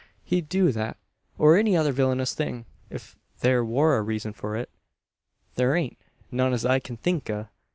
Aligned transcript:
He'd 0.23 0.49
do 0.49 0.71
that, 0.71 0.97
or 1.37 1.55
any 1.57 1.77
other 1.77 1.91
villinous 1.91 2.33
thing, 2.33 2.65
ef 2.89 3.15
there 3.41 3.63
war 3.63 3.99
a 3.99 4.01
reezun 4.01 4.33
for 4.33 4.55
it. 4.55 4.71
There 5.53 5.75
ain't 5.75 5.99
none 6.31 6.53
as 6.53 6.65
I 6.65 6.79
kin 6.79 6.97
think 6.97 7.29
o'. 7.29 7.49